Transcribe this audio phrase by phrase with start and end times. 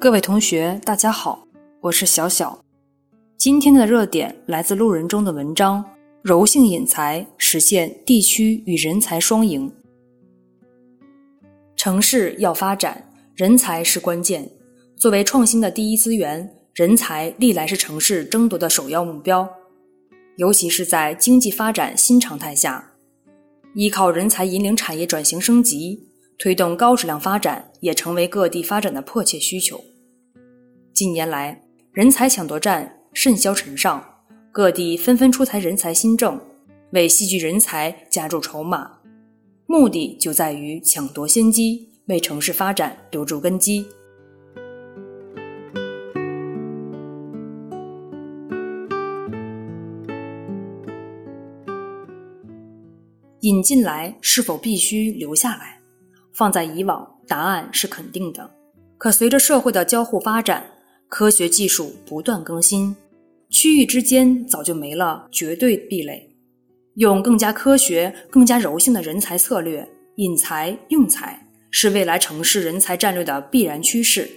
[0.00, 1.44] 各位同学，大家好，
[1.80, 2.64] 我是小小。
[3.36, 5.84] 今天的热点来自路人中的文章：
[6.22, 9.68] 柔性引才，实现地区与人才双赢。
[11.74, 14.48] 城市要发展，人才是关键。
[14.96, 19.48] 作为创新的第一资源，人才历来是城市争夺的首要目标。
[20.36, 22.92] 尤其是在经济发展新常态下，
[23.74, 26.04] 依靠人才引领产业转型升级。
[26.40, 29.82] 推动高质量发展也成为各地发展的迫切需求。
[30.98, 31.62] 近年来，
[31.92, 34.04] 人才抢夺战甚嚣尘上，
[34.50, 36.40] 各地纷纷出台人才新政，
[36.90, 38.98] 为吸聚人才加注筹码，
[39.66, 43.86] 目的就在于抢夺先机，为城市发展留住根基。
[53.42, 55.78] 引进来是否必须留下来？
[56.32, 58.50] 放在以往，答案是肯定的。
[58.98, 60.64] 可随着社会的交互发展，
[61.08, 62.94] 科学技术不断更新，
[63.48, 66.28] 区域之间早就没了绝对壁垒。
[66.96, 74.28] 用更加科学、更加柔性的人才策略引才用才，是未来城市人才战略的必然趋势。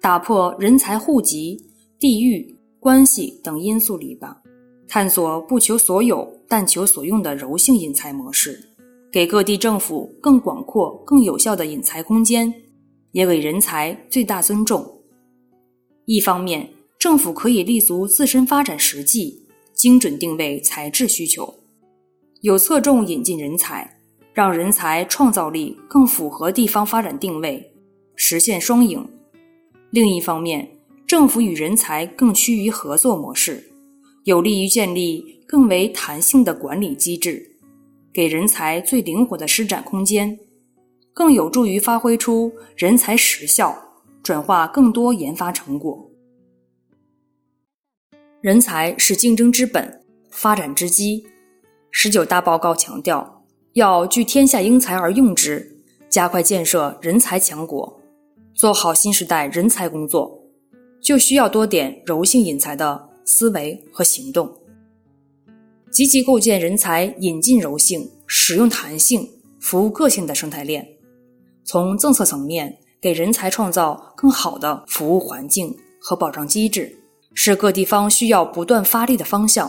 [0.00, 1.62] 打破人才户籍、
[1.98, 4.34] 地域关系等因素篱笆，
[4.88, 8.58] 探索不求所有但求所用的柔性引才模式。
[9.12, 12.52] 给各地政府更广阔、更有效的引才空间，
[13.16, 15.00] 也给人才最大尊重。
[16.04, 21.54] 一方面，政府可以立足自身发展实际，精准定位材质需求，
[22.42, 23.90] 有侧重引进人才，
[24.34, 27.72] 让人才创造力更符合地方发展定位，
[28.16, 29.00] 实现双赢；
[29.88, 30.68] 另一方面，
[31.06, 33.72] 政府与人才更趋于合作模式，
[34.24, 37.56] 有利于建立更为弹性的管理机制。
[38.12, 40.38] 给人才最灵活的施展空间，
[41.16, 43.74] 更有助于发挥出人才实效，
[44.22, 46.10] 转化更多研发成果。
[48.42, 51.26] 人才是竞争之本，发展之基。
[51.90, 57.98] 十九大报告强调，要聚天下英才而用之，加快建设人才强国，
[58.52, 60.38] 做好新时代人才工作，
[61.00, 64.54] 就需要多点柔性引才的思维和行动。
[65.90, 69.26] 积极构建人才引进柔性、使用弹性、
[69.58, 70.86] 服务个性的生态链，
[71.66, 76.96] 从政策层面给人才创造更好的服务环境和保障机制，
[77.34, 79.68] 是各地方需要不断发力的方向。